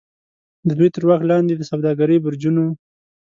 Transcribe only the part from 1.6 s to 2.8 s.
سوداګرۍ برجونو.